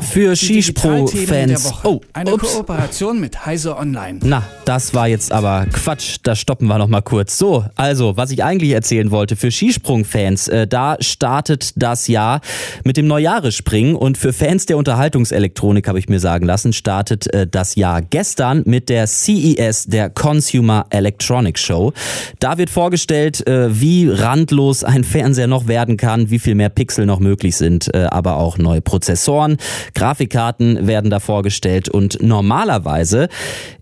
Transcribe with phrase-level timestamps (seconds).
[0.00, 1.72] Für Skispro-Fans.
[1.84, 2.54] Oh, eine ups.
[2.54, 4.18] Kooperation mit Heise Online.
[4.22, 6.16] Na, das war jetzt aber Quatsch.
[6.22, 7.36] Da stoppen wir noch mal kurz.
[7.36, 9.36] So, also, was ich eigentlich erzählen wollte.
[9.36, 12.40] Für Skisprung-Fans, äh, da startet das Jahr
[12.84, 13.94] mit dem Neujahresspringen.
[13.94, 18.62] Und für Fans der Unterhaltungselektronik, habe ich mir sagen lassen, startet äh, das Jahr gestern
[18.64, 21.92] mit der CES, der Consumer Electronics Show.
[22.38, 27.06] Da wird vorgestellt, äh, wie randlos ein Fernseher noch werden kann, wie viel mehr Pixel
[27.06, 29.58] noch möglich sind, äh, aber auch neue Prozessoren.
[29.94, 33.28] Grafikkarten werden da vorgestellt und normalerweise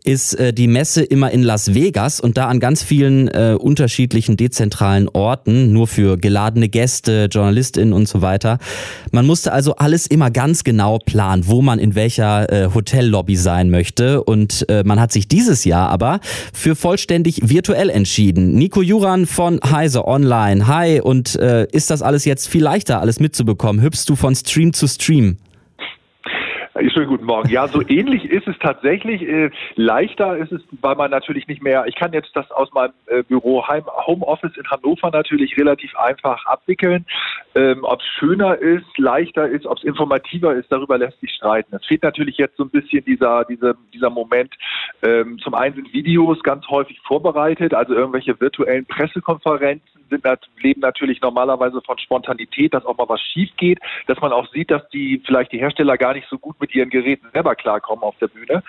[0.04, 4.36] ist äh, die Messe immer in Las Vegas und da an ganz vielen äh, unterschiedlichen
[4.36, 8.58] dezentralen Orten, nur für geladene Gäste, JournalistInnen und so weiter.
[9.12, 13.70] Man musste also alles immer ganz genau planen, wo man in welcher äh, Hotellobby sein
[13.70, 16.20] möchte und äh, man hat sich dieses Jahr aber
[16.52, 18.54] für vollständig virtuell entschieden.
[18.54, 20.66] Nico Juran von Heise Online.
[20.66, 23.82] Hi und äh, ist das alles jetzt viel leichter, alles mitzubekommen?
[23.82, 25.36] Hüpfst du von Stream zu Stream?
[26.88, 27.50] Schönen guten Morgen.
[27.50, 29.20] Ja, so ähnlich ist es tatsächlich.
[29.22, 32.92] Äh, leichter ist es, weil man natürlich nicht mehr, ich kann jetzt das aus meinem
[33.06, 37.04] äh, Büro Heim, Homeoffice in Hannover natürlich relativ einfach abwickeln.
[37.54, 41.74] Ähm, ob es schöner ist, leichter ist, ob es informativer ist, darüber lässt sich streiten.
[41.76, 44.54] Es fehlt natürlich jetzt so ein bisschen dieser, dieser, dieser Moment.
[45.02, 50.24] Ähm, zum einen sind Videos ganz häufig vorbereitet, also irgendwelche virtuellen Pressekonferenzen sind,
[50.60, 54.70] leben natürlich normalerweise von Spontanität, dass auch mal was schief geht, dass man auch sieht,
[54.70, 58.16] dass die vielleicht die Hersteller gar nicht so gut mit ihren Geräten selber klarkommen auf
[58.18, 58.62] der Bühne.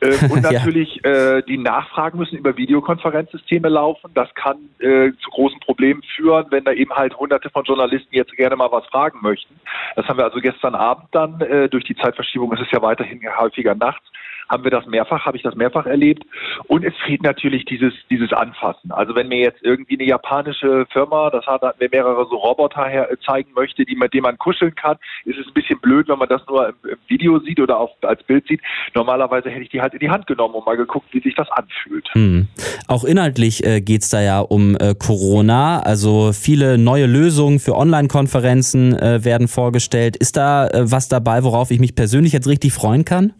[0.00, 1.38] Äh, und natürlich ja.
[1.38, 4.10] äh, die Nachfragen müssen über Videokonferenzsysteme laufen.
[4.14, 8.36] Das kann äh, zu großen Problemen führen, wenn da eben halt hunderte von Journalisten jetzt
[8.36, 9.58] gerne mal was fragen möchten.
[9.96, 13.20] Das haben wir also gestern Abend dann, äh, durch die Zeitverschiebung ist es ja weiterhin
[13.38, 14.04] häufiger nachts,
[14.48, 16.24] haben wir das mehrfach, habe ich das mehrfach erlebt.
[16.66, 18.92] Und es fehlt natürlich dieses, dieses Anfassen.
[18.92, 23.10] Also wenn mir jetzt irgendwie eine japanische Firma, das hat mir mehrere so Roboter her,
[23.10, 26.18] äh, zeigen möchte, die, mit denen man kuscheln kann, ist es ein bisschen blöd, wenn
[26.18, 28.60] man das nur im, im Video sieht oder auf, als Bild sieht.
[28.94, 31.50] Normalerweise hätte ich die halt in die Hand genommen und mal geguckt, wie sich das
[31.50, 32.08] anfühlt.
[32.12, 32.48] Hm.
[32.88, 35.80] Auch inhaltlich äh, geht es da ja um äh, Corona.
[35.80, 40.16] Also viele neue Lösungen für Online-Konferenzen äh, werden vorgestellt.
[40.16, 43.32] Ist da äh, was dabei, worauf ich mich persönlich jetzt richtig freuen kann?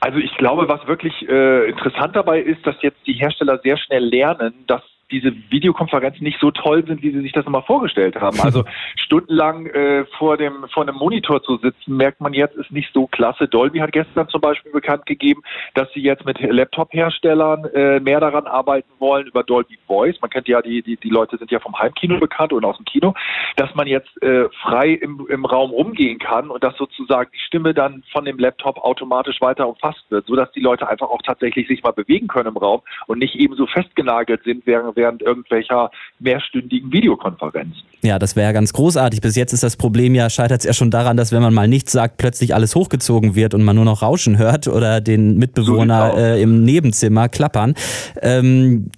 [0.00, 4.04] Also ich glaube, was wirklich äh, interessant dabei ist, dass jetzt die Hersteller sehr schnell
[4.04, 8.38] lernen, dass diese Videokonferenzen nicht so toll sind, wie sie sich das immer vorgestellt haben.
[8.40, 8.64] Also
[8.96, 13.06] stundenlang äh, vor dem vor einem Monitor zu sitzen, merkt man jetzt, ist nicht so
[13.06, 13.48] klasse.
[13.48, 15.42] Dolby hat gestern zum Beispiel bekannt gegeben,
[15.74, 20.20] dass sie jetzt mit Laptop-Herstellern äh, mehr daran arbeiten wollen über Dolby Voice.
[20.20, 22.84] Man kennt ja die, die die Leute sind ja vom Heimkino bekannt und aus dem
[22.84, 23.14] Kino,
[23.56, 27.74] dass man jetzt äh, frei im, im Raum rumgehen kann und dass sozusagen die Stimme
[27.74, 31.66] dann von dem Laptop automatisch weiter umfasst wird, so dass die Leute einfach auch tatsächlich
[31.66, 35.90] sich mal bewegen können im Raum und nicht eben so festgenagelt sind, während während irgendwelcher
[36.18, 37.82] mehrstündigen Videokonferenzen.
[38.02, 39.20] Ja, das wäre ja ganz großartig.
[39.20, 41.66] Bis jetzt ist das Problem ja, scheitert es ja schon daran, dass wenn man mal
[41.66, 46.12] nichts sagt, plötzlich alles hochgezogen wird und man nur noch Rauschen hört oder den Mitbewohner
[46.12, 47.74] so äh, im Nebenzimmer klappern.
[48.20, 48.90] Ähm,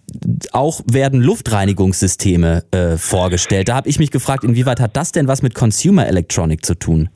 [0.52, 3.68] auch werden Luftreinigungssysteme äh, vorgestellt.
[3.68, 7.08] Da habe ich mich gefragt, inwieweit hat das denn was mit Consumer Electronic zu tun?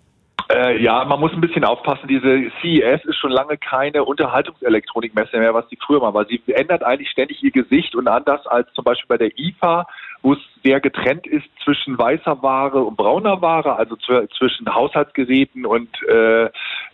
[0.75, 2.09] Äh, ja, man muss ein bisschen aufpassen.
[2.09, 6.27] Diese CES ist schon lange keine Unterhaltungselektronikmesse mehr, was sie früher mal war.
[6.27, 9.87] Sie ändert eigentlich ständig ihr Gesicht und anders als zum Beispiel bei der IFA,
[10.23, 15.91] wo es sehr getrennt ist zwischen weißer Ware und brauner Ware, also zwischen Haushaltsgeräten und
[16.09, 16.49] äh,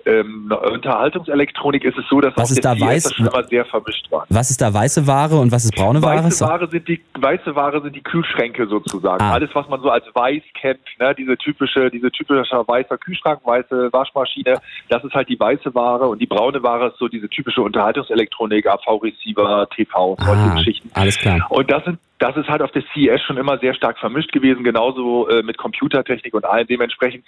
[0.06, 3.64] ähm, Unterhaltungselektronik ist es so, dass was auch ist da weiß, das schon immer sehr
[3.64, 4.26] vermischt war.
[4.28, 6.24] Was ist da weiße Ware und was ist braune Ware?
[6.24, 9.22] Weiße Ware sind die weiße Ware sind die Kühlschränke sozusagen.
[9.22, 9.32] Ah.
[9.32, 13.92] Alles, was man so als weiß kennt, ne, diese typische, diese typische weiße Kühlschrank, weiße
[13.92, 17.62] Waschmaschine, das ist halt die weiße Ware und die braune Ware ist so diese typische
[17.62, 20.90] Unterhaltungselektronik, AV-Receiver, TV, solche ah, Geschichten.
[20.94, 21.46] Alles klar.
[21.50, 24.62] Und das sind das ist halt auf der CES schon immer sehr stark vermischt gewesen,
[24.62, 26.66] genauso äh, mit Computertechnik und allem.
[26.66, 27.24] Dementsprechend,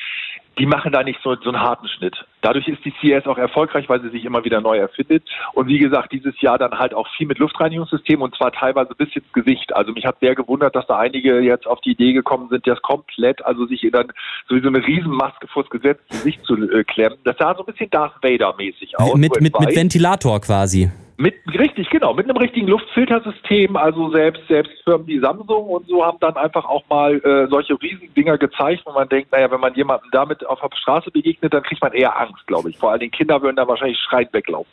[0.59, 2.27] die machen da nicht so, so einen harten Schnitt.
[2.43, 5.29] Dadurch ist die CES auch erfolgreich, weil sie sich immer wieder neu erfindet.
[5.55, 9.15] Und wie gesagt, dieses Jahr dann halt auch viel mit Luftreinigungssystemen und zwar teilweise bis
[9.15, 9.75] ins Gesicht.
[9.75, 12.83] Also mich hat sehr gewundert, dass da einige jetzt auf die Idee gekommen sind, das
[12.83, 14.13] komplett, also sich dann
[14.49, 17.19] sowieso eine Riesenmaske vors Gesicht zu äh, klemmen.
[17.25, 19.15] Das sah so ein bisschen Darth Vader-mäßig aus.
[19.15, 20.91] Mit, mit, mit Ventilator quasi.
[21.23, 26.05] Mit, richtig, genau, mit einem richtigen Luftfiltersystem, also selbst, selbst Firmen wie Samsung und so
[26.05, 29.61] haben dann einfach auch mal äh, solche riesigen Dinger gezeigt, wo man denkt, naja, wenn
[29.61, 32.77] man jemandem damit auf der Straße begegnet, dann kriegt man eher Angst, glaube ich.
[32.77, 34.69] Vor allem Kinder würden da wahrscheinlich schreiend weglaufen.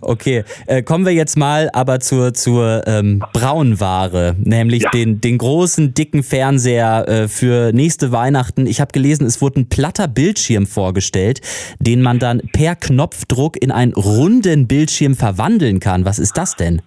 [0.00, 4.90] Okay, äh, kommen wir jetzt mal aber zur, zur ähm, Braunware, nämlich ja.
[4.90, 8.66] den, den großen, dicken Fernseher äh, für nächste Weihnachten.
[8.66, 11.40] Ich habe gelesen, es wurde ein platter Bildschirm vorgestellt,
[11.78, 16.04] den man dann per Knopfdruck in einen runden Bildschirm verwandeln kann.
[16.04, 16.82] Was ist das denn?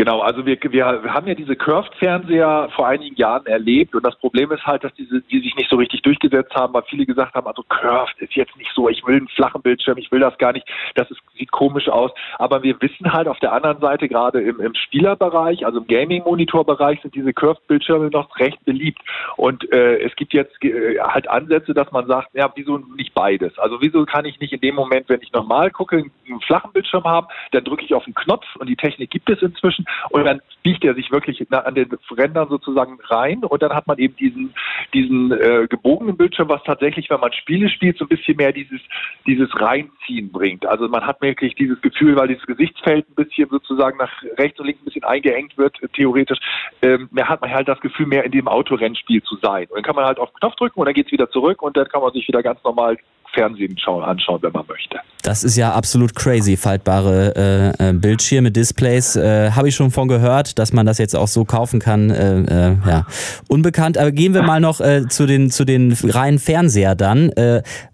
[0.00, 4.50] Genau, also wir, wir haben ja diese Curved-Fernseher vor einigen Jahren erlebt und das Problem
[4.50, 7.46] ist halt, dass diese, die sich nicht so richtig durchgesetzt haben, weil viele gesagt haben,
[7.46, 10.54] also Curved ist jetzt nicht so, ich will einen flachen Bildschirm, ich will das gar
[10.54, 12.12] nicht, das ist, sieht komisch aus.
[12.38, 17.02] Aber wir wissen halt auf der anderen Seite, gerade im, im Spielerbereich, also im Gaming-Monitor-Bereich,
[17.02, 19.02] sind diese Curved-Bildschirme noch recht beliebt.
[19.36, 23.58] Und äh, es gibt jetzt äh, halt Ansätze, dass man sagt, ja, wieso nicht beides?
[23.58, 27.04] Also wieso kann ich nicht in dem Moment, wenn ich normal gucke, einen flachen Bildschirm
[27.04, 30.40] haben, dann drücke ich auf den Knopf und die Technik gibt es inzwischen und dann
[30.62, 34.54] biegt er sich wirklich an den Rändern sozusagen rein und dann hat man eben diesen,
[34.92, 38.80] diesen äh, gebogenen Bildschirm, was tatsächlich, wenn man Spiele spielt, so ein bisschen mehr dieses,
[39.26, 40.66] dieses Reinziehen bringt.
[40.66, 44.66] Also man hat wirklich dieses Gefühl, weil dieses Gesichtsfeld ein bisschen sozusagen nach rechts und
[44.66, 46.38] links ein bisschen eingeengt wird, theoretisch,
[46.82, 49.66] ähm, mehr hat man halt das Gefühl, mehr in dem Autorennspiel zu sein.
[49.68, 51.62] Und dann kann man halt auf den Knopf drücken und dann geht es wieder zurück
[51.62, 52.98] und dann kann man sich wieder ganz normal
[53.32, 54.98] Fernsehen schauen, anschauen, wenn man möchte.
[55.22, 59.16] Das ist ja absolut crazy, faltbare äh, äh, Bildschirme, Displays.
[59.16, 62.10] Äh, Habe ich schon von gehört, dass man das jetzt auch so kaufen kann.
[62.10, 63.06] Äh, äh ja,
[63.48, 63.98] unbekannt.
[63.98, 67.30] Aber gehen wir mal noch äh, zu den zu den reinen Fernseher dann.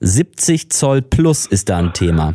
[0.01, 2.35] 70 Zoll Plus ist da ein Thema.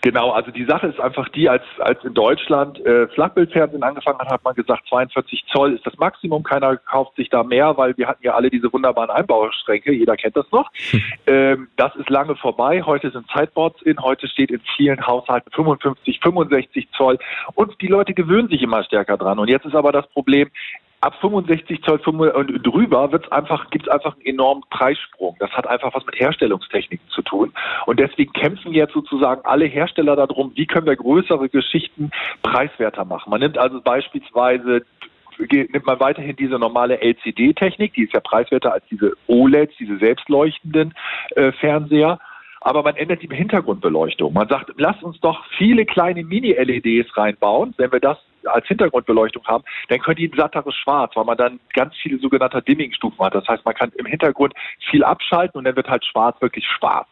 [0.00, 4.28] Genau, also die Sache ist einfach die, als, als in Deutschland äh, Flachbildfernsehen angefangen hat,
[4.28, 8.06] hat man gesagt, 42 Zoll ist das Maximum, keiner kauft sich da mehr, weil wir
[8.06, 10.70] hatten ja alle diese wunderbaren Einbauschränke, jeder kennt das noch.
[10.90, 11.02] Hm.
[11.26, 16.20] Ähm, das ist lange vorbei, heute sind Sideboards in, heute steht in vielen Haushalten 55,
[16.20, 17.18] 65 Zoll
[17.54, 19.38] und die Leute gewöhnen sich immer stärker dran.
[19.38, 20.50] Und jetzt ist aber das Problem,
[21.00, 25.36] ab 65 Zoll und drüber wird's einfach, gibt's einfach einen enormen Preissprung.
[25.38, 27.52] Das hat einfach was mit Herstellungstechniken zu tun.
[27.86, 32.10] Und deswegen kämpfen jetzt sozusagen alle Hersteller darum, wie können wir größere Geschichten
[32.42, 33.30] preiswerter machen.
[33.30, 34.84] Man nimmt also beispielsweise
[35.38, 40.94] nimmt man weiterhin diese normale LCD-Technik, die ist ja preiswerter als diese OLEDs, diese selbstleuchtenden
[41.36, 42.18] äh, Fernseher
[42.60, 44.32] aber man ändert die Hintergrundbeleuchtung.
[44.32, 47.72] Man sagt, lass uns doch viele kleine Mini-LEDs reinbauen.
[47.76, 51.60] Wenn wir das als Hintergrundbeleuchtung haben, dann können die ein satteres Schwarz, weil man dann
[51.74, 53.34] ganz viele sogenannte Dimming-Stufen hat.
[53.34, 54.54] Das heißt, man kann im Hintergrund
[54.90, 57.08] viel abschalten und dann wird halt schwarz wirklich schwarz.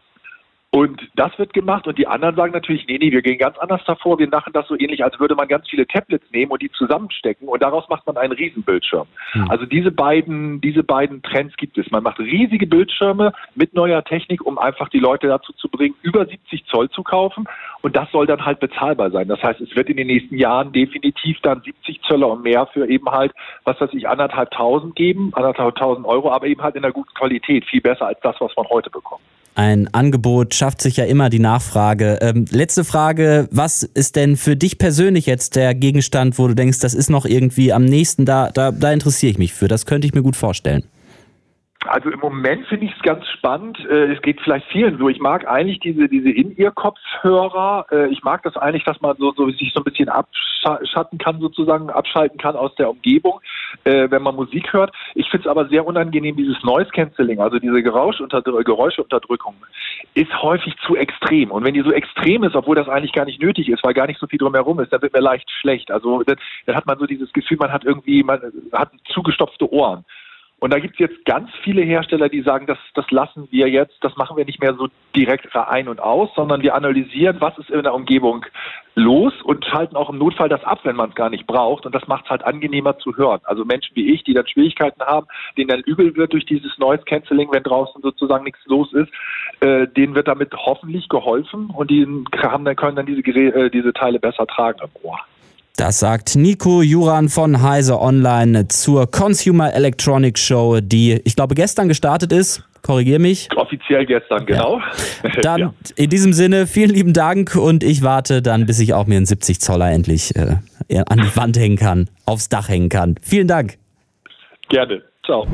[0.73, 3.81] Und das wird gemacht und die anderen sagen natürlich, nee, nee, wir gehen ganz anders
[3.87, 4.19] davor.
[4.19, 7.49] Wir machen das so ähnlich, als würde man ganz viele Tablets nehmen und die zusammenstecken
[7.49, 9.07] und daraus macht man einen Riesenbildschirm.
[9.33, 9.51] Mhm.
[9.51, 11.91] Also diese beiden, diese beiden Trends gibt es.
[11.91, 16.27] Man macht riesige Bildschirme mit neuer Technik, um einfach die Leute dazu zu bringen, über
[16.27, 17.47] 70 Zoll zu kaufen
[17.81, 19.29] und das soll dann halt bezahlbar sein.
[19.29, 22.87] Das heißt, es wird in den nächsten Jahren definitiv dann 70 Zöller und mehr für
[22.87, 23.33] eben halt,
[23.65, 27.15] was weiß ich, anderthalb tausend geben, anderthalb tausend Euro, aber eben halt in einer guten
[27.15, 29.23] Qualität, viel besser als das, was man heute bekommt.
[29.57, 32.19] Ein Angebot schafft sich ja immer die Nachfrage.
[32.21, 36.81] Ähm, letzte Frage, was ist denn für dich persönlich jetzt der Gegenstand, wo du denkst,
[36.81, 39.67] das ist noch irgendwie am nächsten, da, da, da interessiere ich mich für.
[39.67, 40.85] Das könnte ich mir gut vorstellen.
[41.89, 43.79] Also im Moment finde ich es ganz spannend.
[43.89, 45.09] Äh, es geht vielleicht vielen so.
[45.09, 47.87] Ich mag eigentlich diese, diese In-Ear-Kopfhörer.
[47.91, 51.41] Äh, ich mag das eigentlich, dass man so, so sich so ein bisschen abschatten kann,
[51.41, 53.41] sozusagen, abschalten kann aus der Umgebung,
[53.85, 54.95] äh, wenn man Musik hört.
[55.15, 59.55] Ich finde es aber sehr unangenehm, dieses Noise Cancelling, also diese Geräuscheunterdrückung,
[60.15, 61.51] ist häufig zu extrem.
[61.51, 64.07] Und wenn die so extrem ist, obwohl das eigentlich gar nicht nötig ist, weil gar
[64.07, 65.91] nicht so viel drumherum ist, dann wird mir leicht schlecht.
[65.91, 66.37] Also dann,
[66.67, 68.41] dann hat man so dieses Gefühl, man hat irgendwie, man
[68.73, 70.05] hat zugestopfte Ohren.
[70.59, 73.97] Und da gibt es jetzt ganz viele Hersteller, die sagen, das, das lassen wir jetzt,
[74.01, 77.69] das machen wir nicht mehr so direkt ein und aus, sondern wir analysieren, was ist
[77.69, 78.47] in der Umgebung
[78.95, 81.85] los und schalten auch im Notfall das ab, wenn man es gar nicht braucht.
[81.85, 83.41] Und das macht es halt angenehmer zu hören.
[83.45, 85.27] Also Menschen wie ich, die dann Schwierigkeiten haben,
[85.59, 89.13] denen dann übel wird durch dieses Noise Cancelling, wenn draußen sozusagen nichts los ist,
[89.61, 92.07] äh, denen wird damit hoffentlich geholfen und die
[92.39, 95.21] haben, dann können dann diese, äh, diese Teile besser tragen im Ohr.
[95.77, 101.89] Das sagt Nico Juran von Heise Online zur Consumer Electronics Show, die ich glaube gestern
[101.89, 102.65] gestartet ist.
[102.81, 103.51] Korrigier mich.
[103.55, 104.79] Offiziell gestern, genau.
[105.23, 105.31] Ja.
[105.43, 105.75] Dann ja.
[105.97, 109.27] in diesem Sinne vielen lieben Dank und ich warte dann, bis ich auch mir einen
[109.27, 110.57] 70 Zoller endlich äh,
[111.07, 113.17] an die Wand hängen kann, aufs Dach hängen kann.
[113.21, 113.77] Vielen Dank.
[114.71, 115.03] Gerne.
[115.27, 115.47] Ciao.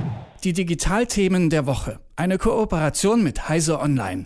[0.44, 1.98] Die Digitalthemen der Woche.
[2.14, 4.22] Eine Kooperation mit Heise Online.